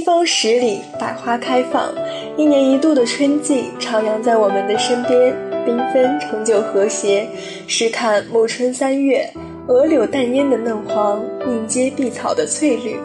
[0.00, 1.92] 风十里，百花开放，
[2.36, 5.34] 一年一度的春季徜徉在我们的身边，
[5.66, 7.28] 缤纷成就和谐。
[7.66, 9.30] 试看暮春三月，
[9.66, 12.96] 鹅柳淡烟的嫩黄，映阶碧草的翠绿，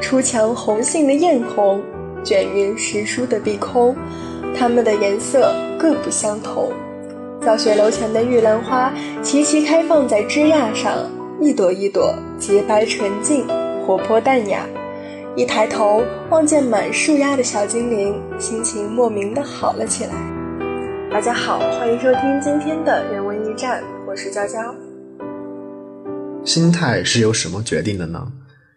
[0.00, 1.80] 出墙红杏的艳红，
[2.24, 3.94] 卷云石书的碧空，
[4.56, 6.72] 它们的颜色各不相同。
[7.44, 8.92] 教学楼前的玉兰花
[9.22, 11.08] 齐齐开放在枝桠上，
[11.40, 13.46] 一朵一朵洁白纯净，
[13.86, 14.66] 活泼淡雅。
[15.38, 20.10] 一抬头望见满树丫的小精灵，心情莫名的好了起来。
[21.12, 24.58] 大家好，欢迎收听今天的人文驿站，我是娇娇。
[26.44, 28.26] 心态是由什么决定的呢？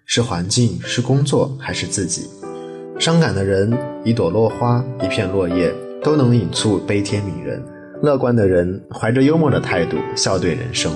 [0.05, 2.29] 是环境，是工作，还是自己？
[2.99, 5.73] 伤感的人，一朵落花，一片落叶，
[6.03, 7.59] 都能引出悲天悯人。
[8.03, 10.93] 乐观的人怀着幽默的态度笑对人生。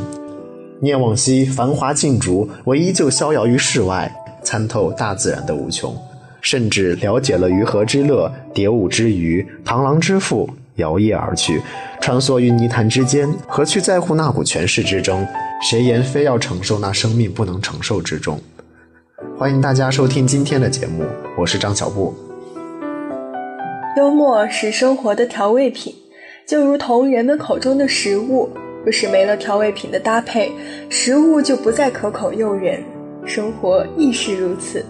[0.80, 5.93] 念往昔繁华尽逐，我依旧逍遥于世外，参透大自然的无穷，
[6.40, 11.60] 甚至了解了鱼和之乐、蝶舞之娱、螳螂之腹，摇曳而去，
[11.99, 15.27] 穿梭于泥潭之间，何去在乎那股权势之争？
[15.70, 18.40] 谁言非要承受那生命不能承受之重？
[19.38, 21.04] 欢迎大家收听今天的节目，
[21.38, 22.13] 我是张小布。
[23.98, 25.96] 幽默是生活的调味品。
[26.46, 28.48] 就如同人们口中的食物，
[28.84, 30.51] 若是没了调味品的搭配，
[30.90, 32.84] 食物就不再可口诱人。
[33.26, 34.85] 生活亦是如此，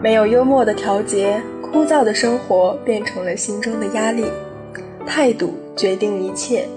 [0.00, 4.24] 没有幽默的调节，枯燥的生活变成了心中的压力。
[5.06, 6.68] 态度决定一切，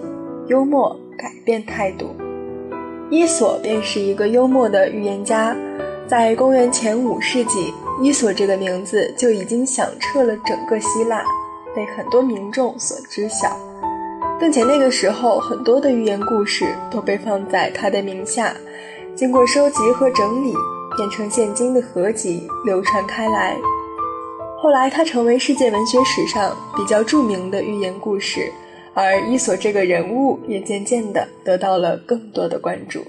[0.48, 2.16] 幽默改变态度。
[3.10, 5.56] 伊索便是一个幽默的预言家，
[6.08, 11.22] 在公元前五世纪，伊索这个名字就已经响彻了整个希腊，
[11.76, 13.56] 被很多民众所知晓。
[14.40, 18.54] 并且那个时候，很多的寓言故事都被放在他的名下，
[19.16, 20.54] 经过收集和整理，
[20.96, 23.56] 变成现今的合集，流传开来。
[24.58, 28.52] 后来，他成为世界文学史上比较著名的寓言故事，
[28.94, 33.06] 而伊索这个人物也渐渐的得到了更多的关注。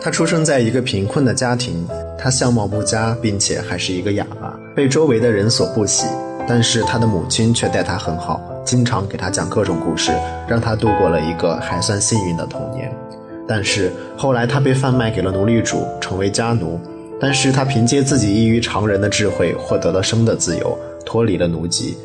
[0.00, 1.86] 他出生在一个贫困的家庭，
[2.18, 6.06] 他相貌不佳，并且还是一个哑巴，被周围的人所不喜。
[6.46, 8.38] 但是他的母亲却待他很好。
[8.64, 10.12] 经常给他讲各种故事，
[10.46, 12.94] 让他度过了一个还算幸运的童年。
[13.46, 16.78] 但是后来他被贩卖给了奴隶主，成为家奴。
[17.20, 21.96] 但是他凭借自己异于常人的智慧，获得了生的自由，脱离了奴籍。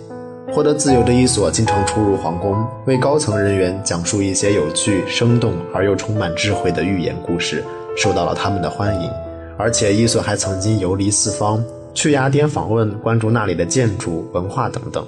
[0.52, 7.64] 获得自由的伊索经常出入皇宫，为高层人员讲述一些有趣、生动而又充满智慧的寓言故事，
[7.98, 9.10] 受到了他们的欢迎。
[9.58, 11.64] 而且伊索还曾经游离四方，
[11.94, 15.06] 去雅典访问，关注那里的建筑、文化等等。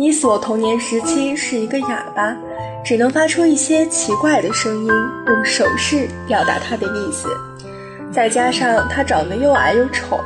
[0.00, 2.34] 伊索童年时期是一个哑巴，
[2.82, 4.88] 只能发出一些奇怪的声音，
[5.26, 7.28] 用手势表达他的意思。
[8.10, 10.18] 再加上他长得又矮又丑，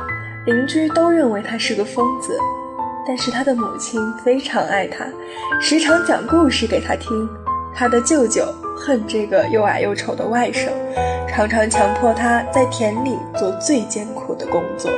[0.45, 2.37] 邻居都认为他是个疯子。
[3.05, 5.05] 但是他的母亲非常爱他，
[5.59, 7.27] 时常讲故事给他听。
[7.75, 8.45] 他的舅舅
[8.77, 10.69] 恨这个又矮又丑的外甥，
[11.27, 14.89] 常常强迫他在田里做最艰苦的工作。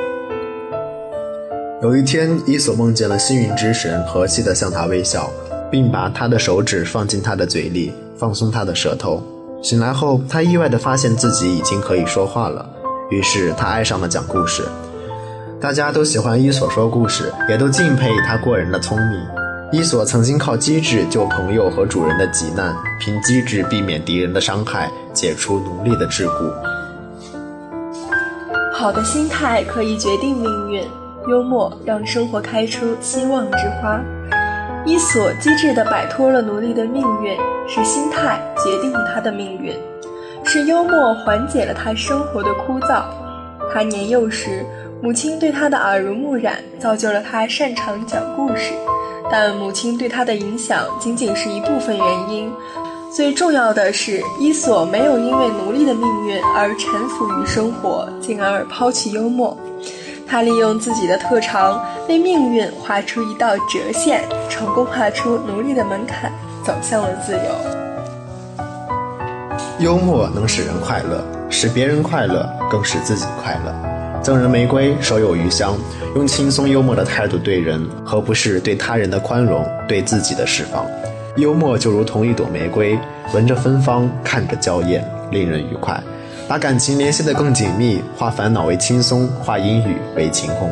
[1.79, 5.29] 有一天，伊索梦见了幸运之神和气地向他微笑，
[5.69, 9.21] 并把他的手指放进他的嘴里，放松他的舌头。
[9.61, 12.67] 醒来后，他意外地发现自己已经可以说话了。
[13.11, 14.63] 于是他爱上了讲故事。
[15.61, 19.19] 大家都喜欢伊索说故事，也都敬佩他过人的聪明。
[19.71, 26.51] 伊索曾经靠机智救朋友和主人的急难，凭机智避免敌人的伤害，解除奴隶的桎梏。
[28.73, 30.83] 好的心态可以决定命运。
[31.27, 33.99] 幽默让生活开出希望之花。
[34.85, 39.73] 伊索机智地摆脱了奴隶的命运，是心态决定了他的命运，
[40.45, 43.03] 是幽默缓解了他生活的枯燥。
[43.73, 44.65] 他年幼时，
[45.01, 48.71] 母亲对他的耳濡目染，造就了他擅长讲故事。
[49.29, 52.50] 但母亲对他的影响仅仅是一部分原因，
[53.13, 59.57] 最重要的是，伊索没有因为奴隶的命运而臣服于生活，进而抛弃幽默。
[60.29, 66.31] 他利用自己的特长，为命运画出一道折线，成功画出奴隶的门槛，
[66.65, 67.39] 走向了自由。
[69.79, 73.74] 幽默能使人快乐，使别人快乐，更使自己快乐。
[74.21, 75.77] 赠人玫瑰，手有余香。
[76.15, 80.85] 用轻松幽默的态度对人，何不是对他人的宽容，对自己的释放？
[81.38, 83.00] 幽默就如同一朵玫瑰，
[83.33, 86.01] 闻着芬芳，看着娇艳，令人愉快。
[86.47, 90.71] 把感情联系得更紧密，化烦恼为轻松，化阴雨为晴空。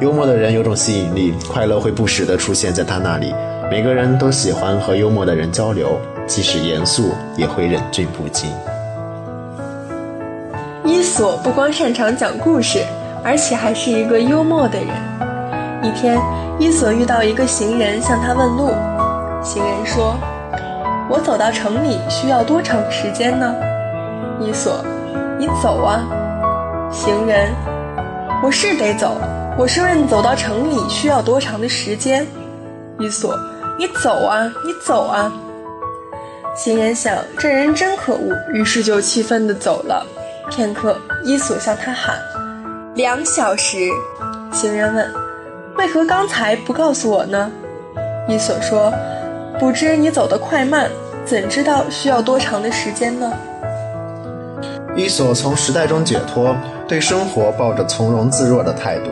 [0.00, 3.34] 幽默的人有种吸引力，快乐会不时地出现在他那里。
[3.70, 8.50] 每个人都喜欢和幽默的人交流，即使严肃也会忍俊不禁。
[10.86, 12.82] 伊索不光擅长讲故事，
[13.22, 14.88] 而且还是一个幽默的人。
[15.82, 16.18] 一天，
[16.58, 18.70] 伊索遇到一个行人，向他问路。
[19.42, 20.16] 行人说
[21.10, 23.54] ：“我走到城里需要多长时间呢？”
[24.40, 24.82] 伊索
[25.40, 26.04] ：“你走啊。”
[26.92, 27.50] 行人
[28.44, 29.16] ：“我是得走，
[29.56, 32.26] 我是问走到城里需要多长的时间。”
[33.00, 33.34] 伊索
[33.78, 35.32] ：“你走啊，你走啊。”
[36.54, 40.06] 行人想这人真可恶，于是就气愤地走了。
[40.50, 42.18] 片刻，伊索向他喊
[42.94, 43.88] ：“两小时。”
[44.52, 45.10] 行人问
[45.78, 47.50] ：“为何刚才不告诉我呢？”
[48.28, 48.92] 伊索说
[49.58, 50.90] ：“不知你走得快慢，
[51.24, 53.32] 怎知道需要多长的时间呢？”
[54.96, 56.54] 伊索从时代中解脱，
[56.88, 59.10] 对生活抱着从容自若的态度。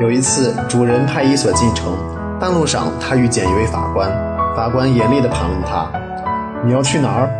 [0.00, 1.96] 有一次，主人派伊索进城，
[2.38, 4.10] 半路上他遇见一位法官，
[4.54, 5.90] 法官严厉地盘问他
[6.64, 7.30] ：“你要去哪儿？”“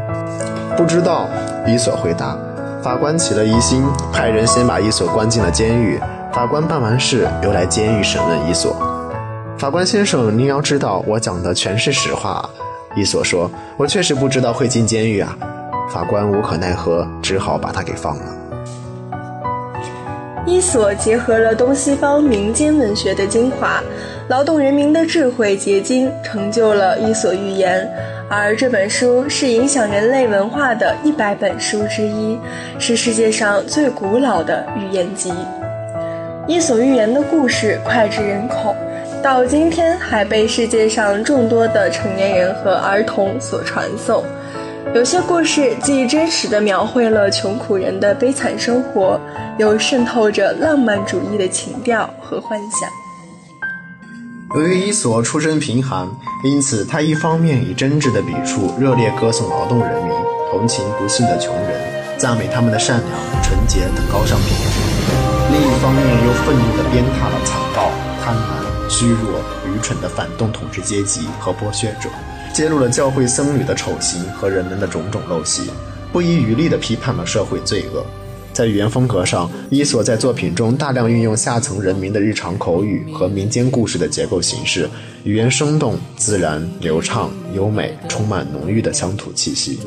[0.77, 1.29] 不知道。”
[1.69, 2.37] 伊索回答。
[2.83, 6.01] 法官起了疑心，派人先把伊索关进了监狱。
[6.33, 8.75] 法官办完事，又来监狱审问伊索。
[9.59, 12.49] 法官先生，您要知道，我讲的全是实话。
[12.97, 15.37] 伊索说：“我确实不知道会进监狱啊。”
[15.93, 18.25] 法官无可奈何，只好把他给放了。
[20.47, 23.83] 伊索结合了东西方民间文学的精华，
[24.29, 27.87] 劳动人民的智慧结晶，成就了《伊索寓言》。
[28.29, 32.39] 而这本书是影响人类文化的一百本书之一，
[32.79, 35.31] 是世界上最古老的寓言集。
[36.47, 38.75] 《伊索寓言》的故事脍炙人口，
[39.23, 44.23] 到今天还被世界上众多的成年人和儿童所传颂。
[44.93, 49.19] 有些故事既真实地描绘了穷苦人的悲惨生活，
[49.59, 52.89] 又渗透着浪漫主义的情调和幻想。
[54.55, 56.07] 由于伊索出身贫寒，
[56.45, 60.13] 因此他一方面以真挚的笔触热烈歌颂劳动人民，
[60.51, 61.81] 同情不幸的穷人，
[62.19, 64.81] 赞美他们的善良、纯洁等高尚品质；
[65.51, 67.91] 另一方面又愤怒地鞭挞了残暴、
[68.23, 72.09] 贪婪、虚弱、愚蠢的反动统治阶级和剥削者，
[72.55, 75.69] 揭露了教会僧侣的丑行和人们的种种陋习，
[76.13, 78.07] 不遗余力地批判了社会罪恶。
[78.53, 84.89] 在语言风格上，伊索在作品中大量运用下层人民的日常口语和民间故事的结构形式，
[85.25, 89.81] 语言生动、自然、流畅、优美，充满浓郁的乡土气息。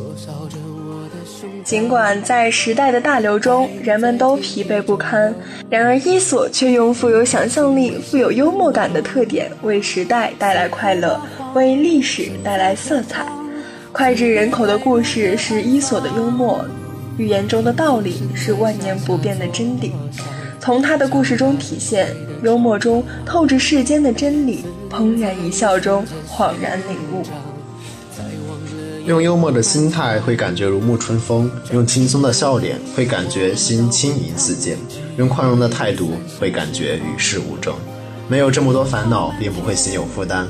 [1.64, 5.34] 尽管在时代的大流中，人们都疲惫不堪，
[5.70, 11.20] 然而伊索却用富有想象力、富有幽默感的特点，为时代带来快乐，
[11.54, 13.26] 为历史带来色彩。
[13.94, 16.64] 脍炙人口的故事是伊索的幽默。
[17.18, 19.92] 语言中的道理是万年不变的真理，
[20.60, 27.24] 从他的故事中体现，幽默中透着世间的真理，怦然一笑中恍然领悟。
[29.08, 34.78] 用幽默的心态会感觉如沐春风，用轻松的笑脸会感觉心轻盈似箭，
[35.18, 37.74] 用宽容的态度会感觉与世无争。
[38.28, 40.46] 没有这么多烦恼，便不会心有负担。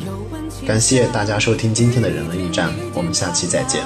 [0.65, 3.81] 感谢大家收听今天的人文驿站，我们下期再见。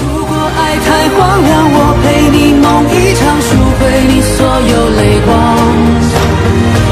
[0.00, 3.48] 如果爱太荒凉，我陪你梦一场，赎
[3.78, 5.32] 回你所有泪光。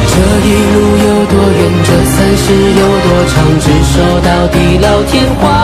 [0.08, 2.44] 这一路有多远，这三世
[2.78, 5.61] 有多长，执手到地老天荒。